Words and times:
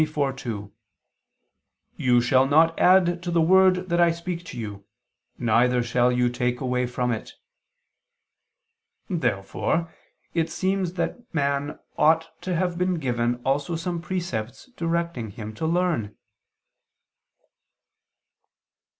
4:2), 0.03 0.71
"You 1.95 2.21
shall 2.21 2.47
not 2.47 2.73
add 2.79 3.21
to 3.21 3.29
the 3.29 3.39
word 3.39 3.87
that 3.91 4.01
I 4.01 4.09
speak 4.09 4.43
to 4.45 4.57
you, 4.57 4.83
neither 5.37 5.83
shall 5.83 6.11
you 6.11 6.27
take 6.27 6.59
away 6.59 6.87
from 6.87 7.11
it." 7.11 7.33
Therefore 9.11 9.93
it 10.33 10.49
seems 10.49 10.93
that 10.93 11.19
man 11.35 11.77
ought 11.99 12.31
to 12.41 12.55
have 12.55 12.79
been 12.79 12.95
given 12.95 13.39
also 13.45 13.75
some 13.75 14.01
precepts 14.01 14.71
directing 14.75 15.29
him 15.29 15.53
to 15.53 15.67
learn. 15.67 16.15